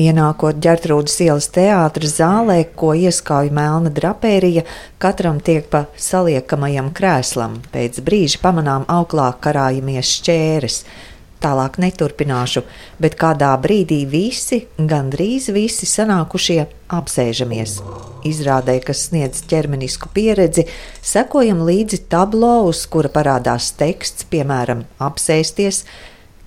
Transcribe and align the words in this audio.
Ienākot 0.00 0.56
ģērtrūdas 0.64 1.18
ielas 1.20 1.50
teātras 1.52 2.14
zālē, 2.16 2.62
ko 2.80 2.94
ieskauj 2.96 3.50
melna 3.52 3.90
drapērija, 3.92 4.62
katram 4.96 5.36
tiek 5.44 5.66
pa 5.68 5.84
saliekamajam 6.00 6.88
krēslam. 6.96 7.58
Pēc 7.74 7.98
brīža 8.00 8.40
pamanām 8.40 8.86
auklā 8.88 9.34
karājamies 9.44 10.14
šķēres. 10.16 10.78
Tālāk 11.42 11.76
neturpināšu, 11.82 12.62
bet 13.02 13.18
kādā 13.20 13.50
brīdī 13.60 14.06
visi, 14.08 14.62
gandrīz 14.78 15.50
visi 15.52 15.88
sanākušie, 15.90 16.62
apsēžamies. 16.88 17.74
Izrādē, 18.24 18.78
kas 18.86 19.10
sniedz 19.10 19.42
ķermenisku 19.50 20.08
pieredzi, 20.14 20.64
sekojam 21.04 21.66
līdzi 21.68 22.06
tablo, 22.08 22.62
uz 22.70 22.86
kura 22.88 23.10
parādās 23.12 23.72
teksts, 23.76 24.24
piemēram, 24.32 24.86
apsēsties, 25.02 25.82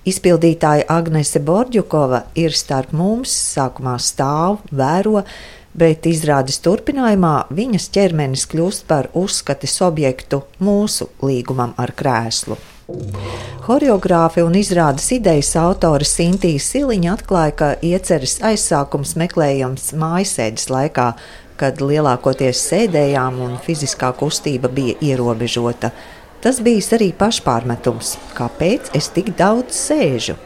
Izpildītāja 0.06 0.84
Agnese 0.94 1.40
Borģukova 1.42 2.20
ir 2.38 2.54
starp 2.54 2.92
mums, 2.94 3.32
sākumā 3.56 3.96
stāv, 3.98 4.60
vēro, 4.70 5.24
bet 5.74 6.06
izrādes 6.06 6.60
turpinājumā 6.62 7.48
viņas 7.50 7.88
ķermenis 7.96 8.44
kļūst 8.52 8.86
par 8.86 9.08
uzskates 9.18 9.74
objektu 9.82 10.44
mūsu 10.62 11.08
līgumam 11.26 11.74
ar 11.82 11.90
krēslu. 11.98 12.54
Horeogrāfi 13.66 14.44
un 14.46 14.54
izrādes 14.54 15.08
idejas 15.16 15.50
autore 15.58 16.06
Sintīna 16.06 16.62
Siliņa 16.62 17.16
atklāja, 17.16 17.56
ka 17.58 17.70
ieceres 17.82 18.36
aizsākums 18.46 19.16
meklējams 19.18 19.88
mājasēdes 19.98 20.68
laikā, 20.70 21.08
kad 21.58 21.82
lielākoties 21.82 22.62
sēdējām 22.70 23.42
un 23.42 23.58
fiziskā 23.66 24.12
kustība 24.14 24.70
bija 24.70 24.94
ierobežota. 25.02 25.90
Tas 26.46 26.60
bija 26.62 26.78
arī 26.94 27.08
pašpārmetums, 27.18 28.12
kāpēc 28.36 28.92
es 28.94 29.08
tik 29.10 29.32
daudz 29.34 29.74
sēžu. 29.74 30.36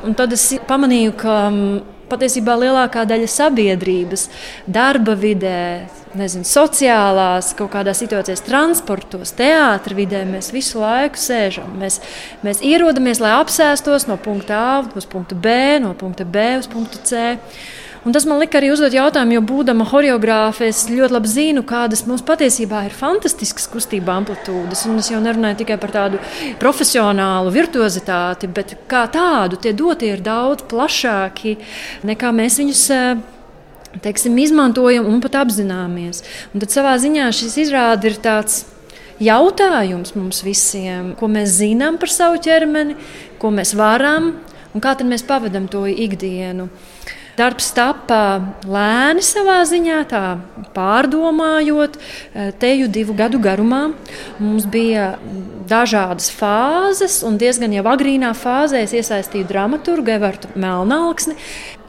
Un 0.00 0.14
tad 0.16 0.32
es 0.32 0.46
pamanīju, 0.64 1.12
ka 1.20 1.34
mm, 1.50 1.74
patiesībā 2.08 2.54
lielākā 2.56 3.02
daļa 3.10 3.26
sabiedrības, 3.28 4.24
darba 4.64 5.12
vidē, 5.20 5.90
nezinu, 6.16 6.48
sociālās, 6.48 7.50
kaut 7.58 7.74
kādā 7.74 7.92
situācijā, 7.92 8.38
transportos, 8.46 9.34
teātrī 9.36 10.06
vidē, 10.06 10.22
mēs 10.30 10.48
visu 10.56 10.80
laiku 10.80 11.20
sēžam. 11.20 11.74
Mēs, 11.82 12.00
mēs 12.46 12.64
ierodamies, 12.64 13.20
lai 13.20 13.34
apsēstos 13.42 14.08
no 14.08 14.16
punkta 14.16 14.56
A 14.56 14.72
uz 14.96 15.04
punktu 15.04 15.36
B, 15.36 15.52
no 15.84 15.92
punkta 16.00 16.24
B 16.24 16.54
uz 16.62 16.70
punktu 16.70 17.04
C. 17.04 17.36
Un 18.06 18.14
tas 18.14 18.26
man 18.28 18.38
lika 18.38 18.60
arī 18.60 18.70
uzdot 18.70 18.94
jautājumu, 18.94 19.34
jo 19.34 19.42
būdama 19.48 19.86
choreogrāfa, 19.88 20.68
es 20.68 20.84
ļoti 20.90 21.14
labi 21.16 21.30
zinu, 21.32 21.64
kādas 21.66 22.04
mums 22.06 22.22
patiesībā 22.26 22.84
ir 22.86 22.94
fantastiskas 22.94 23.66
kustība 23.72 24.14
amplitūdas. 24.20 24.84
Un 24.86 25.00
es 25.02 25.10
jau 25.10 25.18
nerunāju 25.22 25.58
tikai 25.64 25.78
par 25.82 25.94
tādu 25.96 26.20
profesionālu 26.62 27.50
virtuozitāti, 27.54 28.50
bet 28.54 28.76
kā 28.90 29.02
tādu 29.12 29.58
tie 29.58 29.74
dotie 29.74 30.12
ir 30.14 30.22
daudz 30.22 30.66
plašāki 30.70 31.56
nekā 32.06 32.32
mēs 32.38 32.60
viņus 32.62 32.84
eh, 32.94 33.22
teiksim, 34.04 34.38
izmantojam 34.38 35.08
un 35.10 35.22
pat 35.24 35.40
apzināmies. 35.42 36.22
Un 36.52 36.62
tad 36.62 36.74
savā 36.74 36.94
ziņā 37.02 37.30
šis 37.34 37.62
izrāde 37.66 38.12
ir 38.12 38.20
tāds. 38.22 38.66
Jautājums 39.18 40.12
mums 40.14 40.44
visiem, 40.46 41.08
ko 41.18 41.26
mēs 41.26 41.56
zinām 41.56 41.96
par 41.98 42.12
savu 42.14 42.38
ķermeni, 42.38 42.94
ko 43.42 43.50
mēs 43.50 43.72
varam 43.74 44.28
un 44.70 44.84
kā 44.84 44.92
mēs 45.02 45.24
pavadām 45.26 45.66
to 45.66 45.88
ikdienu. 45.90 46.68
Darbs 47.38 47.68
tapā 47.70 48.40
lēni 48.66 49.22
savā 49.22 49.60
ziņā, 49.68 49.98
tā 50.10 50.22
pārdomājot, 50.74 51.94
eh, 52.34 52.50
teju 52.58 52.88
divu 52.90 53.14
gadu 53.14 53.38
garumā. 53.38 53.92
Mums 54.40 54.66
bija 54.66 55.18
dažādas 55.68 56.32
fāzes, 56.34 57.22
un 57.22 57.38
diezgan 57.38 57.72
jau 57.72 57.84
agrīnā 57.84 58.32
fāzē 58.34 58.82
es 58.82 58.92
iesaistīju 58.92 59.46
dramaturgu 59.46 60.16
Evartu 60.16 60.48
Melnāksni. 60.56 61.36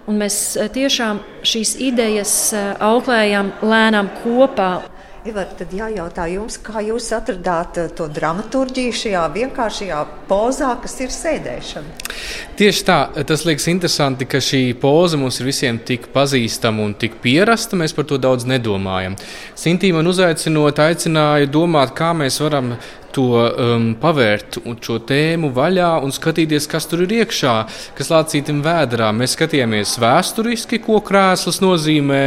Un 0.06 0.22
mēs 0.22 0.56
eh, 0.58 0.70
tiešām 0.70 1.24
šīs 1.42 1.76
idejas 1.82 2.54
eh, 2.54 2.76
auklējām 2.80 3.54
lēnām 3.62 4.10
kopā. 4.22 4.84
Ivar, 5.28 5.50
tad 5.60 5.74
jājautā 5.76 6.30
jums, 6.32 6.56
kā 6.64 6.80
jūs 6.80 7.10
atradāt 7.12 7.76
eh, 7.82 7.90
to 7.92 8.06
dramaturgiju 8.08 8.94
šajā 8.96 9.24
vienkāršajā 9.34 9.98
pozā, 10.30 10.70
kas 10.80 10.94
ir 11.04 11.12
sēdēšana? 11.12 12.08
Tieši 12.60 12.86
tā, 12.88 13.00
tas 13.28 13.44
liekas 13.44 13.68
interesanti, 13.68 14.28
ka 14.30 14.40
šī 14.40 14.62
poza 14.80 15.20
mums 15.20 15.42
ir 15.42 15.50
visiem 15.50 15.82
tik 15.84 16.08
pazīstama 16.14 16.86
un 16.88 16.96
tik 16.96 17.20
pierasta. 17.20 17.76
Mēs 17.80 17.96
par 17.98 18.08
to 18.08 18.16
daudz 18.22 18.48
nedomājam. 18.48 19.18
Sintīna 19.60 20.00
man 20.00 20.08
uzaicinot, 20.08 20.80
aicināja 20.80 21.52
domāt, 21.52 21.92
kā 22.00 22.14
mēs 22.16 22.40
varam 22.40 22.78
to 23.12 23.28
um, 23.36 23.90
pavērt 24.00 24.62
un 24.64 24.78
šo 24.80 25.02
tēmu 25.10 25.50
vaļā 25.56 25.92
un 26.06 26.16
skatīties, 26.16 26.70
kas 26.70 26.88
tur 26.88 27.04
ir 27.04 27.18
iekšā, 27.20 27.58
kas 27.98 28.12
lācītam 28.14 28.64
vēdā. 28.64 29.12
Mēs 29.16 29.36
skatījāmies 29.36 29.98
vēsturiski, 30.00 30.80
ko 30.86 31.02
krēsls 31.04 31.60
nozīmē, 31.66 32.24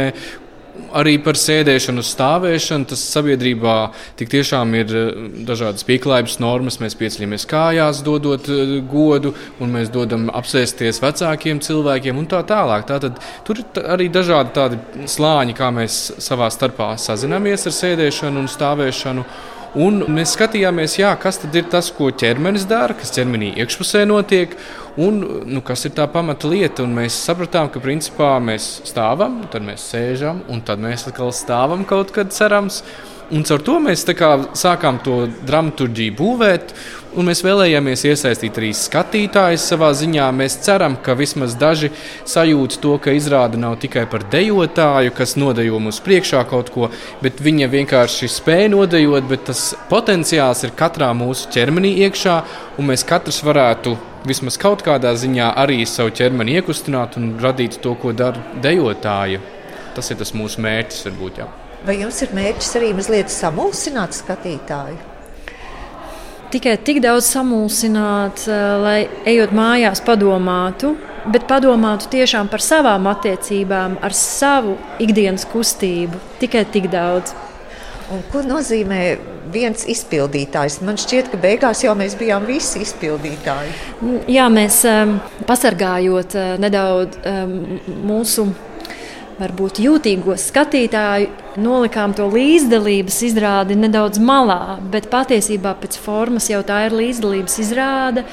arī 0.95 1.17
par 1.23 1.37
sēdēšanu, 1.39 2.03
stāvēšanu. 2.05 2.87
Tas 2.89 3.03
sabiedrībā 3.13 3.75
tik 4.19 4.31
tiešām 4.33 4.73
ir 4.79 4.93
eh, 4.97 5.21
dažādas 5.47 5.85
pieklājības 5.87 6.39
normas. 6.43 6.79
Mēs 6.83 6.97
pieceļamies 6.99 7.47
kājās, 7.49 8.03
dodot 8.05 8.49
eh, 8.51 8.75
godu, 8.89 9.33
un 9.63 9.73
mēs 9.77 9.91
dodam 9.93 10.29
apsēsties 10.33 11.01
vecākiem 11.03 11.61
cilvēkiem 11.63 12.19
un 12.19 12.29
tā 12.29 12.43
tālāk. 12.49 12.87
Tātad, 12.89 13.19
tur 13.47 13.63
ir 13.63 13.89
arī 13.95 14.09
dažādi 14.13 14.55
tādi 14.55 15.07
slāņi, 15.09 15.57
kā 15.57 15.71
mēs 15.75 16.03
savā 16.23 16.49
starpā 16.53 16.93
sazināmies 17.01 17.67
ar 17.69 17.77
sēdēšanu 17.81 18.43
un 18.43 18.51
stāvēšanu. 18.51 19.27
Un 19.73 20.03
mēs 20.13 20.35
skatījāmies, 20.35 20.99
jā, 20.99 21.09
kas 21.17 21.39
ir 21.47 21.65
tas, 21.71 21.87
ko 21.97 22.11
ķermenis 22.13 22.67
dara, 22.69 22.93
kas 22.93 23.09
ķermenī 23.15 23.55
iekšpusē 23.63 24.03
notiek, 24.05 24.53
un 25.01 25.17
nu, 25.49 25.63
kas 25.65 25.87
ir 25.87 25.95
tā 25.97 26.05
pamata 26.13 26.51
lieta. 26.51 26.85
Un 26.85 26.93
mēs 26.93 27.17
sapratām, 27.17 27.71
ka 27.73 27.81
principā 27.81 28.35
mēs 28.37 28.83
stāvam, 28.85 29.41
tad 29.49 29.65
mēs 29.65 29.87
sēžam, 29.89 30.43
un 30.53 30.61
tad 30.61 30.83
mēs 30.83 31.07
atkal 31.09 31.33
stāvam 31.33 31.87
kaut 31.89 32.13
kad 32.13 32.29
cerams. 32.35 32.83
Un 33.33 33.41
caur 33.49 33.63
to 33.65 33.79
mēs 33.81 34.05
sākām 34.05 34.99
to 35.01 35.23
dramaturgiju 35.47 36.19
būvēt. 36.21 36.75
Un 37.13 37.27
mēs 37.29 37.43
vēlējāmies 37.45 38.07
iesaistīt 38.09 38.55
arī 38.57 38.71
skatītājus 38.73 39.67
savā 39.69 39.91
ziņā. 39.93 40.31
Mēs 40.33 40.55
ceram, 40.65 40.95
ka 41.05 41.13
vismaz 41.13 41.53
daži 41.61 41.91
sajūt 42.25 42.79
to, 42.81 42.95
ka 42.97 43.13
izrāda 43.13 43.59
nav 43.61 43.75
tikai 43.83 44.07
par 44.09 44.25
dejotāju, 44.33 45.13
kas 45.13 45.35
nodejo 45.37 45.77
mums 45.83 46.01
priekšā 46.01 46.41
kaut 46.49 46.71
ko, 46.73 46.89
bet 47.21 47.43
viņa 47.45 47.69
vienkārši 47.69 48.31
spēja 48.33 48.71
nodejot, 48.73 49.29
bet 49.29 49.45
tas 49.51 49.61
potenciāls 49.91 50.65
ir 50.65 50.73
katrā 50.79 51.11
mūsu 51.13 51.53
ķermenī 51.53 51.93
iekšā, 52.07 52.39
un 52.81 52.89
mēs 52.89 53.05
katrs 53.05 53.43
varētu 53.45 53.93
vismaz 54.25 54.57
kaut 54.57 54.81
kādā 54.81 55.13
ziņā 55.13 55.53
arī 55.61 55.83
savu 55.85 56.15
ķermeni 56.17 56.57
iekustināt 56.57 57.21
un 57.21 57.35
radīt 57.43 57.77
to, 57.85 57.93
ko 57.93 58.17
dara 58.17 58.41
dejotāja. 58.65 59.43
Tas 59.93 60.09
ir 60.09 60.17
tas 60.17 60.33
mūsu 60.33 60.65
mērķis, 60.65 61.05
varbūt. 61.11 61.43
Jā. 61.43 61.51
Vai 61.85 62.01
jums 62.01 62.25
ir 62.25 62.33
mērķis 62.33 62.77
arī 62.81 62.93
mazliet 62.97 63.29
samulsināt 63.29 64.17
skatītāju? 64.17 65.12
Tikai 66.53 66.75
tik 66.85 66.99
daudz 67.01 67.25
samulsināt, 67.33 68.43
eh, 68.45 68.63
lai 68.77 69.07
ejot 69.25 69.49
mājās, 69.57 70.03
padomātu, 70.05 70.91
bet 71.33 71.47
padomātu 71.49 72.11
tiešām 72.11 72.49
par 72.51 72.61
savām 72.61 73.07
attiecībām, 73.09 73.95
ar 74.03 74.13
savu 74.13 74.77
ikdienas 75.01 75.47
kustību. 75.49 76.19
Tikai 76.39 76.65
tik 76.69 76.91
daudz. 76.91 77.33
Un 78.11 78.21
ko 78.31 78.43
nozīmē 78.45 79.17
viens 79.51 79.87
izpildītājs? 79.89 80.81
Man 80.85 80.99
šķiet, 81.01 81.31
ka 81.31 81.37
beigās 81.41 81.81
jau 81.81 81.95
mēs 81.97 82.13
bijām 82.19 82.45
visi 82.45 82.83
izpildītāji. 82.85 83.73
Jā, 84.27 84.45
mēs 84.53 84.83
um, 84.85 85.19
pasargājot 85.49 86.35
uh, 86.37 86.53
nedaudz 86.61 87.17
um, 87.25 87.79
mūsu 88.05 88.45
varbūt 89.39 89.81
jūtīgo 89.81 90.37
skatītāju 90.37 91.42
nolikām 91.61 92.13
to 92.17 92.25
līdzdalības 92.31 93.19
izrādi 93.27 93.77
nedaudz 93.77 94.19
malā, 94.23 94.77
bet 94.91 95.09
patiesībā 95.11 95.75
pēc 95.81 95.97
formas 96.01 96.49
jau 96.49 96.61
tā 96.65 96.83
ir 96.87 96.95
līdzdalības 96.97 97.57
izrāde. 97.63 98.23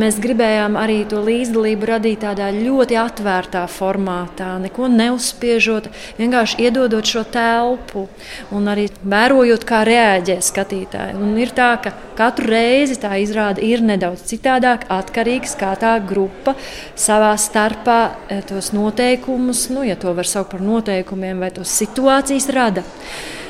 Mēs 0.00 0.18
gribējām 0.22 0.78
arī 0.80 1.02
to 1.08 1.22
līdzdalību 1.26 1.90
radīt 1.90 2.24
tādā 2.24 2.48
ļoti 2.54 2.98
atvērtā 3.00 3.66
formātā, 3.70 4.56
neko 4.62 4.90
neuzspiežot, 4.92 5.90
vienkārši 6.18 6.66
iedodot 6.66 7.06
šo 7.06 7.22
telpu 7.30 8.06
un 8.54 8.66
arī 8.72 8.88
vērojot, 9.04 9.66
kā 9.68 9.84
reaģē 9.86 10.40
skatītāji. 10.42 11.16
Un 11.20 11.36
ir 11.40 11.54
tā, 11.56 11.70
ka 11.82 11.94
katru 12.16 12.50
reizi 12.50 12.98
tā 13.00 13.14
izrāde 13.22 13.62
ir 13.64 13.84
nedaudz 13.84 14.24
citādāk, 14.26 14.88
atkarīgs 14.92 15.54
kā 15.60 15.74
tā 15.78 15.96
grupa 16.02 16.56
savā 16.98 17.34
starpā 17.38 18.00
eh, 18.32 18.42
tos 18.46 18.72
noteikumus, 18.74 19.68
nu, 19.74 19.84
ja 19.86 19.98
to 20.00 20.14
var 20.16 20.28
saukt 20.28 20.54
par 20.56 20.64
noteikumiem 20.64 21.42
vai 21.44 21.52
tos 21.54 21.70
situācijas 21.76 22.15
situācijas 22.16 22.48
rada. 22.54 22.82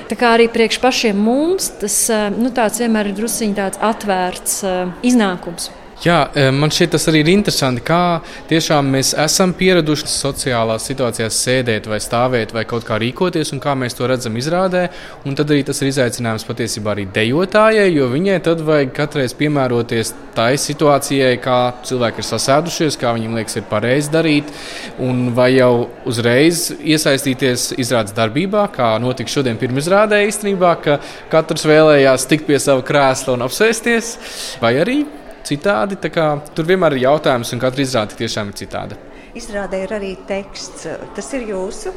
Tā 0.07 0.17
kā 0.19 0.35
arī 0.37 0.47
priekš 0.51 0.79
pašiem 0.83 1.19
mums 1.19 1.71
tas 1.81 1.95
nu, 2.35 2.51
vienmēr 2.83 3.11
ir 3.11 3.17
druskuļi 3.17 3.55
tāds 3.55 3.79
atvērts 3.83 4.63
uh, 4.65 4.93
iznākums. 5.03 5.71
Jā, 6.05 6.27
e, 6.37 6.51
man 6.53 6.69
šķiet, 6.69 6.91
tas 6.93 7.07
arī 7.09 7.23
ir 7.23 7.29
interesanti, 7.33 7.81
kā 7.81 8.19
tiešām 8.51 8.91
mēs 8.93 9.15
esam 9.17 9.55
pieraduši 9.57 10.11
sociālās 10.13 10.85
situācijās 10.91 11.39
sēdēt 11.41 11.89
vai 11.89 11.97
stāvēt 12.05 12.53
vai 12.53 12.67
kaut 12.69 12.85
kā 12.85 12.99
rīkoties, 13.01 13.55
un 13.57 13.63
kā 13.65 13.73
mēs 13.81 13.97
to 13.97 14.05
redzam 14.11 14.37
izrādē. 14.37 14.91
Un 15.25 15.39
tad 15.41 15.55
arī 15.55 15.65
tas 15.65 15.81
ir 15.81 15.89
izaicinājums 15.95 16.45
patiesībā 16.45 16.93
arī 16.93 17.09
dejotājai, 17.17 17.89
jo 17.95 18.11
viņai 18.13 18.37
tad 18.45 18.61
vajag 18.69 18.93
katreiz 19.01 19.33
piemēroties 19.41 20.13
tai 20.37 20.51
situācijai, 20.61 21.33
kā 21.41 21.59
cilvēki 21.89 22.21
ir 22.21 22.29
sasēdušies, 22.29 23.01
kā 23.01 23.17
viņiem 23.17 23.41
liekas, 23.41 23.57
ir 23.57 23.69
pareizi 23.73 24.13
darīt, 24.13 24.53
un 25.01 25.31
vai 25.33 25.55
jau 25.57 25.89
uzreiz 26.05 26.75
iesaistīties 26.77 27.71
izrādes 27.81 28.13
darbībā, 28.17 28.69
kā 28.77 28.93
notika 29.01 29.33
šodien 29.33 29.57
pirmizrādē 29.57 30.27
īstenībā, 30.29 30.77
ka 30.85 31.01
katrs 31.33 31.65
vēlējās 31.65 32.29
tikt 32.29 32.51
pie 32.53 32.61
sava 32.61 32.85
krēsla 32.85 33.41
un 33.41 33.49
apsēsties, 33.49 34.19
vai 34.61 34.77
arī 34.85 35.05
citādi. 35.47 35.99
Tur 36.55 36.69
vienmēr 36.69 36.97
ir 36.97 37.07
jautājums, 37.07 37.53
un 37.55 37.63
katra 37.63 37.87
izrāde 37.87 38.19
tiešām 38.19 38.53
ir 38.53 38.59
citāda. 38.65 38.99
Izrādē 39.37 39.83
ir 39.85 39.91
arī 39.93 40.15
teksts. 40.25 40.87
Tas 41.17 41.27
ir 41.37 41.43
jūsu. 41.51 41.93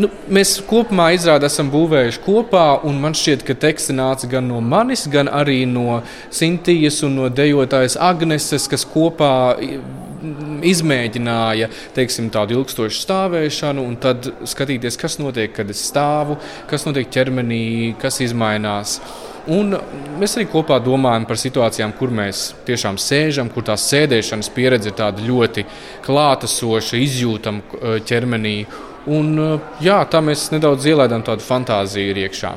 Nu, 0.00 0.08
mēs 0.32 0.54
kopumā 0.64 1.10
izrādi 1.12 1.44
esam 1.44 1.68
būvējuši 1.72 2.22
kopā, 2.24 2.66
un 2.88 2.96
man 3.02 3.16
šķiet, 3.16 3.44
ka 3.44 3.56
teksti 3.66 3.96
nāca 3.98 4.30
gan 4.32 4.48
no 4.48 4.62
manis, 4.64 5.04
gan 5.12 5.28
arī 5.28 5.66
no 5.68 6.00
Sintīs 6.32 7.02
un 7.04 7.18
no 7.20 7.28
dejotājas 7.28 7.98
Agneses, 8.00 8.64
kas 8.70 8.86
kopā 8.88 9.32
izmēģināja 10.70 11.68
teiksim, 11.96 12.30
tādu 12.32 12.58
ilgstošu 12.58 13.04
stāvēšanu, 13.04 13.84
un 13.84 13.96
tad 14.00 14.30
skatīties, 14.48 14.98
kas 15.00 15.18
notiek, 15.20 15.52
kad 15.56 15.68
es 15.72 15.82
stāvu, 15.88 16.38
kas 16.70 16.88
notiek 16.88 17.12
ķermenī, 17.12 17.64
kas 18.00 18.20
mainās. 18.32 18.98
Un 19.50 19.74
mēs 20.20 20.36
arī 20.36 20.46
kopā 20.50 20.76
domājam 20.84 21.24
par 21.26 21.38
situācijām, 21.40 21.94
kur 21.98 22.12
mēs 22.14 22.42
tiešām 22.68 22.98
sēžam, 23.02 23.50
kur 23.50 23.66
tās 23.66 23.88
sēdēšanas 23.90 24.50
pieredze 24.54 24.92
ir 24.92 25.24
ļoti 25.26 25.64
klātesoša, 26.06 27.00
izjūtama 27.06 27.60
eh, 27.60 27.98
ķermenī. 28.06 28.56
Un, 29.10 29.34
eh, 29.38 29.58
jā, 29.82 29.98
tā 30.06 30.22
mēs 30.22 30.50
nedaudz 30.54 30.86
ielaidām 30.92 31.26
tādu 31.26 31.42
fantāziju 31.46 32.14
iekšā. 32.28 32.54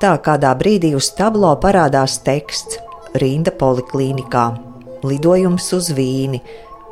Tā 0.00 0.14
kādā 0.24 0.54
brīdī 0.56 0.94
uz 0.96 1.10
tablo 1.12 1.50
parādās 1.60 2.14
teksts 2.24 2.78
Rinda 3.20 3.52
poliklīnikā, 3.52 4.44
lidojums 5.04 5.66
uz 5.76 5.90
Vīni 5.92 6.40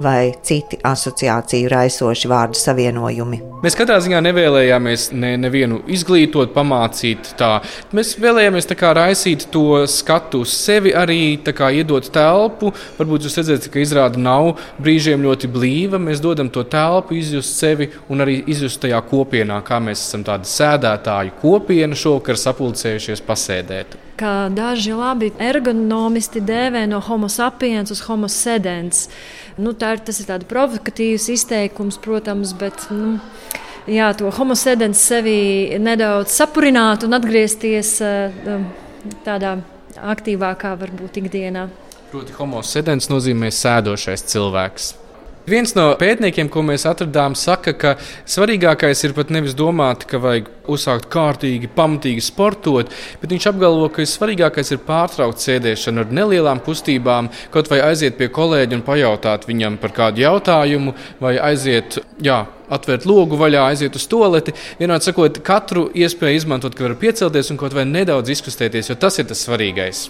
vai 0.03 0.33
citi 0.43 0.79
asociāciju 0.85 1.69
raisoši 1.73 2.31
vārdu 2.31 2.59
savienojumi. 2.59 3.41
Mēs 3.63 3.75
katrā 3.79 3.99
ziņā 4.03 4.21
nevēlējāmies 4.23 5.09
ne, 5.19 5.33
nevienu 5.41 5.81
izglītot, 5.91 6.53
pamācīt. 6.55 7.33
Tā. 7.41 7.59
Mēs 7.97 8.15
vēlējāmies 8.23 8.71
kā, 8.79 8.93
raisīt 8.95 9.49
to 9.55 9.83
skatu 9.91 10.45
uz 10.47 10.55
sevi, 10.55 10.95
arī 10.95 11.39
kā, 11.43 11.73
iedot 11.75 12.07
telpu. 12.15 12.73
Varbūt 13.01 13.27
jūs 13.27 13.39
redzat, 13.41 13.71
ka 13.73 13.83
izrāda 13.83 14.21
nav 14.23 14.55
brīžiem 14.79 15.27
ļoti 15.27 15.51
blīva. 15.51 15.99
Mēs 16.03 16.23
dodam 16.23 16.53
to 16.55 16.63
telpu, 16.63 17.19
izjust 17.19 17.59
sevi 17.59 17.91
un 18.09 18.23
arī 18.23 18.41
izjust 18.47 18.83
tajā 18.85 19.03
kopienā, 19.11 19.63
kā 19.67 19.83
mēs 19.83 20.07
esam 20.07 20.27
tāda 20.27 20.47
sēdētāju 20.49 21.41
kopiena 21.43 21.99
šovakar 21.99 22.39
sapulcējušies 22.39 23.27
pasēdēt 23.27 24.05
kā 24.19 24.35
daži 24.53 24.95
labi 24.97 25.31
ergonomisti 25.43 26.43
dēvē 26.45 26.85
no 26.91 27.01
homo 27.05 27.31
sapiens 27.33 27.93
uz 27.95 28.03
homo 28.09 28.29
sedens. 28.33 29.07
Nu, 29.59 29.75
tā 29.75 29.95
ir, 29.97 30.05
tas 30.07 30.21
ir 30.21 30.29
tāds 30.29 30.49
provokatīvs 30.51 31.29
izteikums, 31.35 31.99
protams, 32.03 32.55
bet 32.59 32.87
nu, 32.95 33.17
jā, 33.91 34.13
to 34.19 34.31
homo 34.35 34.57
sedens 34.59 35.03
sevi 35.11 35.79
nedaudz 35.83 36.35
sapurināt 36.37 37.07
un 37.07 37.19
atgriezties 37.19 37.97
uh, 38.05 38.63
tādā 39.27 39.57
aktīvākā, 39.99 40.77
varbūt 40.79 41.23
ikdienā. 41.25 41.69
Proti, 42.13 42.33
homo 42.39 42.63
sedens 42.65 43.11
nozīmē 43.11 43.51
sēdošais 43.53 44.25
cilvēks. 44.31 44.95
Viens 45.49 45.73
no 45.73 45.85
pētniekiem, 45.97 46.51
ko 46.53 46.61
mēs 46.67 46.85
atradām, 46.89 47.33
saka, 47.39 47.73
ka 47.73 47.95
svarīgākais 48.29 49.01
ir 49.07 49.15
pat 49.17 49.31
nevis 49.33 49.55
domāt, 49.57 50.05
ka 50.09 50.21
vajag 50.21 50.51
uzsākt 50.69 51.07
kārtīgi, 51.13 51.71
pamatīgi 51.73 52.25
sportot, 52.27 52.93
bet 53.23 53.33
viņš 53.33 53.47
apgalvo, 53.49 53.87
ka 53.93 54.05
svarīgākais 54.05 54.75
ir 54.75 54.83
pārtraukt 54.85 55.41
sēdēšanu 55.41 56.05
ar 56.05 56.13
nelielām 56.21 56.61
kustībām, 56.65 57.31
kaut 57.55 57.71
vai 57.73 57.81
aiziet 57.87 58.19
pie 58.19 58.29
kolēģa 58.35 58.77
un 58.77 58.85
pajautāt 58.85 59.49
viņam 59.49 59.79
par 59.81 59.95
kādu 59.97 60.25
jautājumu, 60.27 60.93
vai 61.23 61.39
aiziet, 61.51 61.97
jā, 62.25 62.43
atvērt 62.69 63.09
logu 63.09 63.39
vaļā, 63.41 63.65
aiziet 63.71 63.97
uz 63.97 64.05
toleti. 64.11 64.53
Vienādi 64.83 65.09
sakot, 65.09 65.41
katru 65.47 65.87
iespēju 65.97 66.43
izmantot, 66.43 66.77
ka 66.77 66.91
var 66.91 66.99
piecelties 67.01 67.55
un 67.55 67.63
kaut 67.63 67.77
vai 67.79 67.89
nedaudz 67.89 68.37
izkustēties, 68.37 68.93
jo 68.93 69.01
tas 69.01 69.17
ir 69.23 69.31
tas 69.33 69.47
svarīgais. 69.49 70.09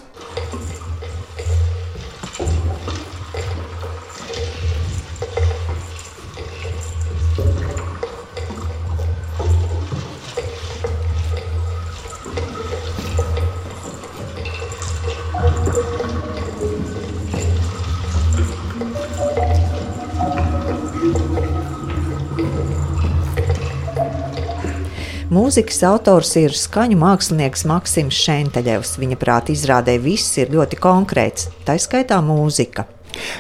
Mūzikas 25.49 25.79
autors 25.89 26.35
ir 26.37 26.53
skaņu 26.53 26.99
mākslinieks 27.01 27.63
Maksims 27.71 28.19
Šenteļevs. 28.21 28.91
Viņa 29.01 29.17
prātā 29.17 29.55
izrādē 29.55 29.95
viss 29.97 30.35
ir 30.37 30.51
ļoti 30.53 30.77
konkrēts, 30.77 31.47
tā 31.65 31.79
skaitā 31.81 32.19
mūzika. 32.21 32.85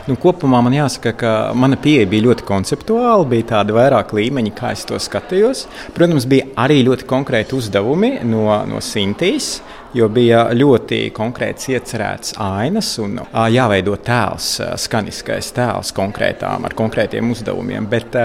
Nu, 0.08 0.16
kopumā 0.16 0.62
man 0.64 0.72
jāsaka, 0.72 1.12
ka 1.20 1.32
mana 1.52 1.76
pieeja 1.76 2.08
bija 2.08 2.30
ļoti 2.30 2.46
konceptuāla, 2.48 3.26
bija 3.28 3.50
tāda 3.50 3.76
vairāk 3.76 4.14
līmeņa, 4.16 4.54
kā 4.56 4.72
es 4.72 4.86
to 4.88 4.96
skatījos. 4.96 5.66
Protams, 5.98 6.24
bija 6.32 6.48
arī 6.64 6.80
ļoti 6.86 7.04
konkrēti 7.10 7.58
uzdevumi 7.58 8.14
no, 8.24 8.46
no 8.72 8.80
Sintīs 8.80 9.58
jo 9.96 10.08
bija 10.12 10.42
ļoti 10.52 10.98
konkrēts 11.16 11.70
iecerēts 11.72 12.34
ainas 12.42 12.90
un 13.00 13.16
jāveido 13.52 13.94
tēls, 14.04 14.50
skaniskais 14.84 15.48
tēls 15.56 15.94
konkrētām, 15.96 16.66
ar 16.68 16.76
konkrētiem 16.76 17.30
uzdevumiem. 17.32 17.88
Bet 17.88 18.16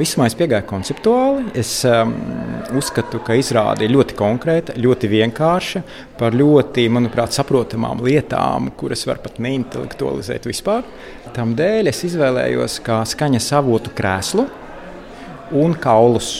vismaz 0.00 0.32
es 0.32 0.38
piegāju 0.38 0.66
konceptuāli. 0.70 1.50
Es 1.60 1.74
uzskatu, 2.76 3.20
ka 3.26 3.36
izrāde 3.36 3.84
ir 3.84 3.92
ļoti 3.92 4.16
konkrēta, 4.16 4.78
ļoti 4.80 5.12
vienkārša, 5.12 5.84
par 6.16 6.36
ļoti, 6.36 6.88
manuprāt, 6.96 7.36
saprotamām 7.36 8.00
lietām, 8.06 8.72
kuras 8.80 9.04
var 9.08 9.20
pat 9.24 9.40
neintelektualizēt 9.44 10.48
vispār. 10.48 10.86
Tam 11.36 11.52
dēļ 11.58 11.92
es 11.92 12.04
izvēlējos 12.08 12.80
kā 12.86 13.02
skaņas 13.04 13.52
avotu 13.60 13.92
krēslu 13.96 14.48
un 15.60 15.76
kaulus. 15.78 16.38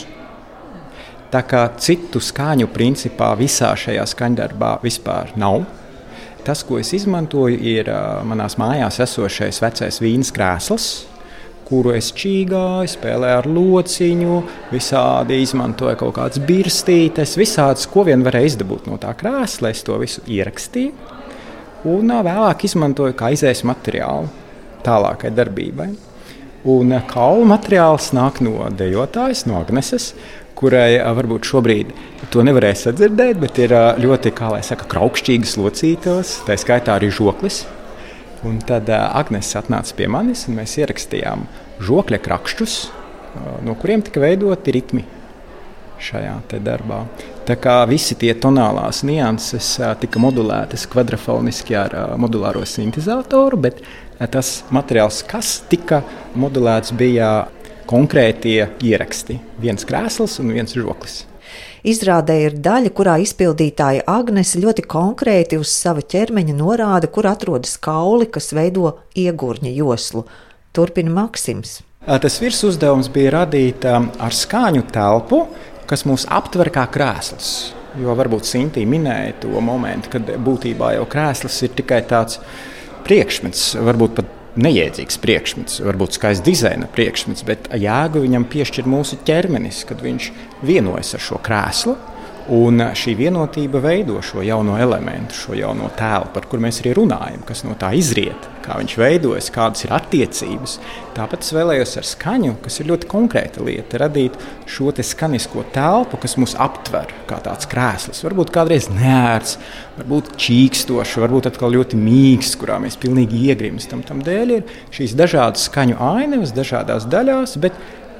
Tā 1.27 1.41
kā 1.43 1.65
citu 1.83 2.21
skaņu 2.23 2.69
principā 2.71 3.33
visā 3.35 3.73
šajā 3.75 4.05
skaņdarbā 4.07 4.77
vispār 4.83 5.33
nav. 5.35 5.65
Tas, 6.47 6.61
ko 6.63 6.79
es 6.79 6.93
izmantoju, 6.95 7.57
ir 7.59 7.89
manās 8.23 8.55
mājās 8.55 9.01
esošais 9.03 9.59
vecais 9.59 9.99
vīnas 9.99 10.31
krēsls, 10.31 10.85
kuru 11.67 11.91
es 11.97 12.13
čīgāju, 12.15 12.87
spēlēju 12.93 13.41
ar 13.41 13.49
lociņu, 13.51 14.37
visādi 14.71 15.41
izmantoju 15.43 15.99
kaut 15.99 16.15
kādas 16.15 16.39
birstītes, 16.47 17.35
visādas, 17.35 17.89
ko 17.91 18.07
vien 18.07 18.23
varēja 18.23 18.53
izdabūt 18.53 18.87
no 18.87 18.95
tā 19.01 19.11
krēsla. 19.19 19.73
Es 19.75 19.83
to 19.83 19.99
visu 19.99 20.23
ierakstīju 20.31 21.15
un 21.91 22.15
vēlāk 22.23 22.63
izmantoju 22.67 23.15
kā 23.17 23.33
izējas 23.35 23.65
materiālu 23.67 24.31
tālākai 24.87 25.31
darbībai. 25.35 25.91
Un 26.67 26.95
kaula 27.07 27.45
materiāls 27.47 28.09
nāk 28.15 28.41
no 28.43 28.67
dejotājas, 28.75 29.45
no 29.47 29.59
Agneses, 29.61 30.13
kurai 30.57 30.97
varbūt 30.97 31.47
šobrīd 31.47 31.91
to 32.33 32.43
nevarēs 32.45 32.87
sadzirdēt, 32.87 33.39
bet 33.41 33.59
ir 33.61 33.73
ļoti, 34.01 34.33
kā 34.35 34.51
lai 34.55 34.63
saka, 34.65 34.87
kraukšķīgas 34.89 35.57
locītos, 35.61 36.37
tā 36.47 36.57
skaitā 36.59 36.97
arī 36.97 37.11
žoklis. 37.13 37.63
Un 38.45 38.59
tad 38.61 38.89
Agnēs 38.93 39.55
atnāca 39.57 39.95
pie 39.97 40.09
manis, 40.13 40.45
un 40.49 40.59
mēs 40.59 40.75
ierakstījām 40.77 41.47
žokļa 41.83 42.19
krakšķus, 42.25 42.75
no 43.65 43.73
kuriem 43.81 44.03
tika 44.05 44.21
veidoti 44.21 44.75
ritmi 44.75 45.05
šajā 46.01 46.35
darbā. 46.61 47.01
Tā 47.47 47.55
kā 47.57 47.79
visi 47.89 48.17
tie 48.19 48.35
tonālās 48.37 49.01
nianses 49.07 49.71
tika 50.01 50.21
modulētas 50.21 50.85
kvadrafoniski 50.91 51.77
ar 51.79 51.95
modulāro 52.21 52.61
sintēzatoru, 52.67 53.57
bet 53.65 53.81
tas 54.33 54.59
materiāls, 54.73 55.23
kas 55.25 55.55
tika 55.71 56.03
modulēts, 56.37 56.93
bija 56.97 57.47
konkrētie 57.87 58.67
ieraksti. 58.83 59.39
Viens 59.63 59.87
krēsls 59.87 60.37
un 60.43 60.53
viens 60.55 60.75
žoklis. 60.75 61.23
Izrādē 61.87 62.35
ir 62.43 62.55
daļa, 62.59 62.91
kurā 62.91 63.15
izpildītāja 63.23 64.03
Agnese 64.11 64.59
ļoti 64.59 64.83
konkrēti 64.89 65.59
uz 65.61 65.71
sava 65.71 66.01
ķermeņa 66.03 66.55
norāda, 66.57 67.07
kur 67.07 67.29
atrodas 67.29 67.77
kauli, 67.79 68.27
kas 68.27 68.51
veido 68.57 68.97
iegurņa 69.15 69.71
joslu. 69.77 70.25
Turpina 70.75 71.13
Maksims. 71.13 71.79
Tas 72.07 72.37
virsuzdevums 72.41 73.09
bija 73.13 73.33
radīt 73.39 73.87
ar 73.87 74.35
skaņu 74.35 74.83
telpu, 74.93 75.45
kas 75.87 76.03
mūs 76.07 76.27
aptver 76.31 76.71
kā 76.75 76.85
krēsls. 76.91 77.51
Jo 77.97 78.13
varbūt 78.17 78.45
Sintīna 78.45 78.91
minēja 78.91 79.37
to 79.45 79.61
momentu, 79.63 80.11
kad 80.13 80.29
būtībā 80.43 80.93
jau 80.97 81.07
krēsls 81.09 81.61
ir 81.65 81.73
tikai 81.79 82.03
tāds 82.09 82.41
priekšmets, 83.07 83.69
varbūt 83.87 84.17
pat 84.19 84.36
neiedzīgs 84.57 85.19
priekšmets, 85.21 85.81
varbūt 85.85 86.17
skaists 86.17 86.45
dizaina 86.45 86.89
priekšmets, 86.91 87.45
bet 87.47 87.69
jēgu 87.77 88.23
viņam 88.23 88.47
piešķir 88.51 88.89
mūsu 88.89 89.19
ķermenis, 89.27 89.83
kad 89.89 90.01
viņš 90.03 90.31
vienojas 90.65 91.13
ar 91.17 91.23
šo 91.23 91.41
krēslu. 91.45 91.97
Un 92.47 92.79
šī 92.95 93.11
vienotība 93.19 93.81
veido 93.83 94.21
šo 94.23 94.39
jauno 94.39 94.77
elementu, 94.79 95.35
šo 95.35 95.55
jauno 95.57 95.89
tēlu, 95.99 96.29
par 96.31 96.45
kuru 96.47 96.63
mēs 96.63 96.77
arī 96.79 96.93
runājam, 96.95 97.41
kas 97.43 97.65
no 97.67 97.73
tā 97.75 97.89
izriet, 97.99 98.47
kā 98.63 98.77
viņš 98.79 98.93
veidojas, 99.01 99.49
kādas 99.51 99.83
ir 99.83 99.91
attiecības. 99.91 100.77
Tāpat 101.17 101.43
es 101.43 101.51
vēlējos 101.51 101.97
ar 101.99 102.07
skaņu, 102.07 102.53
kas 102.63 102.79
ir 102.79 102.87
ļoti 102.93 103.09
konkrēta 103.11 103.65
lieta, 103.67 103.99
radīt 103.99 104.39
šo 104.63 104.93
skanisko 104.95 105.65
telpu, 105.75 106.21
kas 106.23 106.37
mūs 106.39 106.55
aptver 106.55 107.11
kā 107.27 107.41
tāds 107.43 107.67
krēsls. 107.67 108.23
Varbūt 108.23 108.55
kādreiz 108.55 108.87
nērts, 108.95 109.57
varbūt 109.99 110.37
čīkstošs, 110.39 111.17
varbūt 111.19 111.51
atkal 111.51 111.75
ļoti 111.75 111.99
mīksts, 111.99 112.55
kurā 112.61 112.79
mēs 112.79 112.95
pilnīgi 113.01 113.43
iegrimstam. 113.51 114.07
Tam 114.07 114.23
dēļ 114.23 114.59
ir 114.61 114.75
šīs 114.95 115.19
dažādas 115.19 115.67
skaņu 115.67 115.99
ainavas, 115.99 116.55
dažādās 116.55 117.11
daļās. 117.11 117.59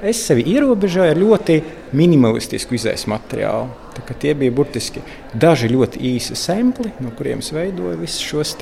Es 0.02 0.20
sevi 0.28 0.44
ierobežoju 0.52 1.10
ar 1.10 1.18
ļoti 1.18 1.58
minimalistisku 1.98 2.76
izējas 2.78 3.08
materiālu. 3.10 3.70
Tie 4.18 4.34
bija 4.38 4.54
burtiski 4.54 5.02
daži 5.34 5.70
ļoti 5.72 6.00
īsi 6.14 6.36
sempli, 6.38 6.92
no 7.02 7.10
kuriem 7.18 7.42
es 7.42 7.50
veidoju 7.54 7.98
visus 7.98 8.22
šos 8.22 8.54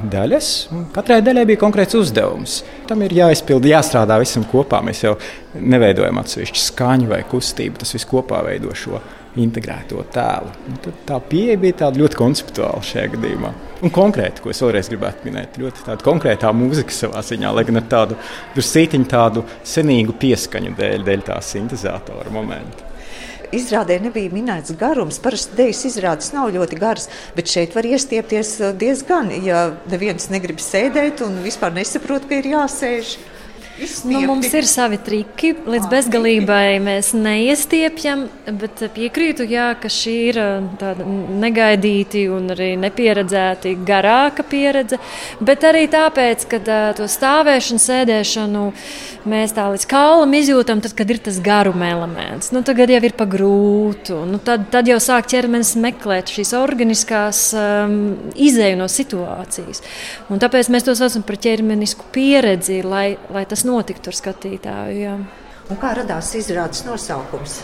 daļas. 0.00 0.48
Katrai 0.94 1.20
daļai 1.24 1.44
bija 1.50 1.60
konkrēts 1.60 1.98
uzdevums. 1.98 2.60
Tam 2.88 3.02
ir 3.04 3.12
jāizpild, 3.18 3.68
jāstrādā 3.68 4.16
visam 4.22 4.46
kopā. 4.48 4.80
Mēs 4.84 5.04
jau 5.04 5.16
neveidojam 5.54 6.22
atsevišķu 6.22 6.62
skaņu 6.64 7.10
vai 7.12 7.20
kustību. 7.28 7.82
Tas 7.82 7.92
viss 7.96 8.08
kopā 8.08 8.40
veido 8.46 8.72
šo 8.72 9.02
integrēto 9.38 10.02
tēlu. 10.12 10.50
Un 10.66 10.98
tā 11.06 11.18
pieeja 11.30 11.58
bija 11.60 11.90
ļoti 11.94 12.18
konceptuāla 12.18 12.82
šajā 12.86 13.12
gadījumā. 13.14 13.52
Un 13.86 13.94
konkrēti, 13.94 14.42
ko 14.42 14.50
es 14.52 14.60
vēlreiz 14.60 14.90
gribētu 14.92 15.28
minēt, 15.28 15.56
ļoti 15.60 15.86
tāda 15.86 16.04
konkrētā 16.04 16.50
mūzika 16.56 16.94
savā 16.94 17.22
ziņā, 17.24 17.54
lai 17.54 17.64
gan 17.68 17.80
ar 17.80 17.88
tādu 17.94 18.18
sītiņu, 18.58 19.08
tādu 19.08 19.46
senīgu 19.64 20.18
pieskaņu 20.20 20.74
dēļ, 20.76 21.06
dēļ 21.06 21.26
tā 21.30 21.40
sintēzatora 21.44 22.32
momenta. 22.34 22.90
Izrādē 23.50 23.96
nebija 23.98 24.30
minēts 24.30 24.76
garums. 24.78 25.18
Parasti 25.22 25.56
dēļas 25.58 25.80
izrādes 25.88 26.30
nav 26.36 26.52
ļoti 26.54 26.76
garas, 26.78 27.08
bet 27.34 27.50
šeit 27.50 27.74
var 27.74 27.88
iestiepties 27.88 28.52
diezgan, 28.78 29.32
ja 29.42 29.70
neviens 29.90 30.28
negrib 30.30 30.62
sēdēt 30.62 31.24
un 31.26 31.40
vispār 31.42 31.74
nesaprot, 31.74 32.28
ka 32.30 32.38
ir 32.38 32.52
jāsēž. 32.52 33.16
Nu, 34.04 34.20
mums 34.26 34.50
ir 34.52 34.66
savi 34.68 34.98
triki. 35.00 35.54
Līdz 35.70 35.86
bezgalībai 35.88 36.80
mēs 36.84 37.12
neiestiepjam, 37.16 38.26
bet 38.60 38.82
piekrītu, 38.92 39.46
jā, 39.48 39.70
ka 39.80 39.88
šī 39.92 40.16
ir 40.32 40.40
tāda 40.80 41.06
negaidīta 41.06 42.26
un 42.34 42.52
arī 42.52 42.74
nepieredzēta, 42.80 43.72
garāka 43.88 44.44
pieredze. 44.44 44.98
Bet 45.40 45.64
arī 45.64 45.86
tāpēc, 45.92 46.44
ka 46.50 46.60
to 46.98 47.06
stāvēšanu, 47.08 47.80
sēdēšanu 47.80 48.64
mēs 49.30 49.54
tā 49.56 49.68
līdz 49.72 49.86
kaulam 49.88 50.36
izjūtam, 50.36 50.82
tad, 50.84 50.94
kad 50.98 51.14
ir 51.14 51.22
tas 51.24 51.40
garuma 51.44 51.88
elements. 51.94 52.52
Nu, 52.52 52.64
tagad 52.66 52.92
jau 52.92 53.00
ir 53.06 53.16
pa 53.16 53.28
grūtu. 53.30 54.20
Nu, 54.28 54.42
tad, 54.44 54.68
tad 54.74 54.90
jau 54.90 54.98
sāk 55.00 55.30
ķermenis 55.32 55.72
meklēt 55.80 56.34
šīs 56.34 56.52
organiskās 56.58 57.42
um, 57.56 57.96
izēju 58.36 58.80
no 58.82 58.90
situācijas. 58.92 59.84
Un 60.28 60.42
tāpēc 60.42 60.68
mēs 60.72 60.88
to 60.88 60.96
saucam 60.98 61.24
par 61.24 61.40
ķermenisku 61.40 62.10
pieredzi, 62.12 62.80
lai, 62.84 63.14
lai 63.32 63.46
tas 63.48 63.59
notiktu 63.68 64.12
ar 64.12 64.18
skatītāju. 64.18 64.96
Jā. 65.00 65.18
Un 65.70 65.78
kā 65.78 65.92
radās 65.98 66.32
izrādes 66.38 66.82
nosaukums? 66.86 67.60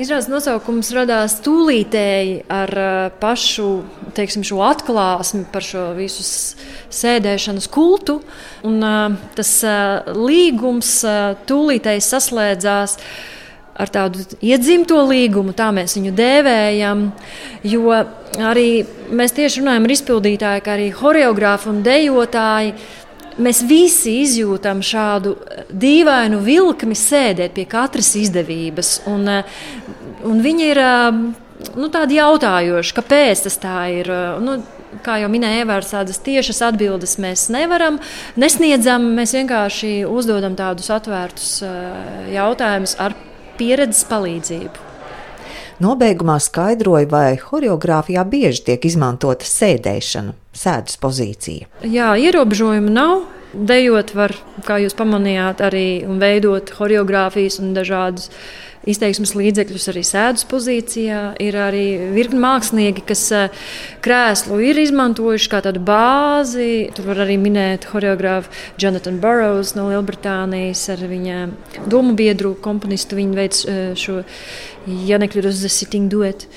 Izrādes 0.00 0.30
nosaukums 0.32 0.88
radās 0.96 1.34
tūlītēji 1.44 2.36
ar 2.48 2.70
pašu 3.20 3.66
teiksim, 4.16 4.44
atklāsmi 4.64 5.42
par 5.52 5.66
šo 5.66 5.90
visu 5.98 6.24
sēdēšanas 6.24 7.68
kultu. 7.72 8.22
Un, 8.64 8.80
tas 9.36 9.52
līgums 10.16 10.94
tūlītēji 11.50 12.06
saslēdzās 12.08 12.96
ar 13.82 13.92
tādu 13.92 14.24
iedzimto 14.40 14.96
līgumu, 15.10 15.52
tā 15.56 15.68
mēs 15.76 15.98
viņu 15.98 16.16
dēvējam. 16.16 17.06
Jo 17.68 17.92
arī 18.40 18.66
mēs 19.12 19.36
tieši 19.36 19.60
runājam 19.60 19.90
ar 19.90 19.96
izpildītāju, 19.98 20.64
kā 20.64 20.76
arī 20.78 20.88
horeogrāfu 21.02 21.68
un 21.72 21.84
dejotāju 21.84 22.76
Mēs 23.40 23.62
visi 23.64 24.18
izjūtam 24.22 24.82
šādu 24.84 25.36
eh, 25.38 25.64
dīvainu 25.72 26.42
vilkli 26.44 26.96
sēdēt 26.98 27.54
pie 27.56 27.64
katras 27.70 28.12
izdevības. 28.20 28.98
Un, 29.08 29.24
eh, 29.28 29.56
un 30.28 30.42
viņi 30.44 30.68
ir 30.68 30.80
eh, 30.82 31.08
nu, 31.78 31.88
tādi 31.94 32.20
jautājoši, 32.20 32.94
kāpēc 32.98 33.44
tas 33.48 33.58
tā 33.62 33.80
ir. 33.94 34.12
Nu, 34.44 34.60
kā 35.02 35.16
jau 35.22 35.30
minēja 35.32 35.64
Evers, 35.64 35.94
tādas 35.94 36.20
tiešas 36.20 36.60
atbildes 36.68 37.16
mēs 37.22 37.46
nevaram, 37.54 37.96
nesniedzam. 38.36 39.08
Mēs 39.16 39.32
vienkārši 39.38 39.94
uzdodam 40.04 40.52
tādus 40.58 40.92
atvērtus 40.92 41.62
jautājumus 42.34 42.98
ar 43.00 43.16
pieredzes 43.56 44.04
palīdzību. 44.10 44.91
Nobeigumā 45.82 46.36
skaidroja, 46.42 47.08
vai 47.10 47.28
choreogrāfijā 47.40 48.22
bieži 48.28 48.66
tiek 48.68 48.84
izmantota 48.86 49.46
sēdēšana, 49.48 50.34
sēdes 50.54 50.98
pozīcija. 51.02 51.70
Jā, 51.82 52.12
ierobežojumu 52.22 52.92
nav. 52.92 53.24
Dejot 53.52 54.14
var, 54.16 54.32
kā 54.64 54.78
jūs 54.80 54.94
pamanījāt, 54.96 55.60
arī 55.60 55.86
veidot 56.20 56.70
choreogrāfijas 56.72 57.58
un 57.60 57.74
dažādas 57.76 58.30
izteiksmes 58.88 59.34
līdzekļus 59.38 59.88
arī 59.92 60.02
sēdes 60.06 60.46
pozīcijā. 60.50 61.20
Ir 61.42 61.58
arī 61.60 61.84
virkni 62.14 62.40
mākslinieki, 62.42 63.04
kas 63.06 63.24
eh, 63.36 63.64
krēslu 64.04 64.58
ir 64.66 64.80
izmantojuši 64.82 65.50
kā 65.52 65.62
tādu 65.66 65.82
bāzi. 65.86 66.88
Tur 66.96 67.12
var 67.12 67.22
arī 67.26 67.38
minēt 67.40 67.86
choreogrāfu 67.90 68.52
Jonathan 68.82 69.20
Burrows 69.22 69.74
no 69.78 69.88
Lielbritānijas 69.90 70.84
ar 70.94 71.06
viņa 71.10 71.40
domu 71.90 72.16
biedru 72.18 72.56
komponistu. 72.62 73.18
Viņi 73.20 73.38
veic 73.38 73.64
eh, 73.64 73.82
šo 73.98 74.22
Janekļu 75.12 75.46
uz 75.50 75.62
The 75.62 75.70
Sitting 75.72 76.10
Duet. 76.10 76.48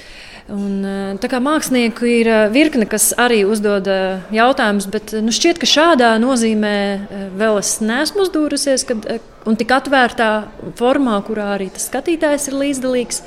Un, 0.50 0.82
eh, 0.86 1.14
tā 1.22 1.30
kā 1.30 1.42
mākslinieku 1.42 2.10
ir 2.10 2.32
virkne, 2.54 2.90
kas 2.90 3.12
arī 3.22 3.44
uzdod 3.50 3.90
jautājumus, 4.34 4.90
bet 4.90 5.14
nu, 5.22 5.34
šķiet, 5.34 5.62
ka 5.62 5.70
šādā 5.70 6.16
nozīmē 6.22 6.76
vēl 7.38 7.62
es 7.62 7.78
neesmu 7.86 8.26
uzdūrusies, 8.26 8.86
kad, 8.90 9.10
un 9.46 9.58
tik 9.60 9.72
atvērtā 9.76 10.30
formā, 10.80 11.20
kurā 11.28 11.52
arī 11.56 11.70
tas 11.74 11.88
skatītājs 11.90 12.50
ir 12.52 12.60
līdzdalīgs. 12.64 13.24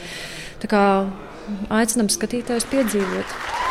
Aicinam 1.73 2.11
skatītājus 2.13 2.69
piedzīvot. 2.69 3.68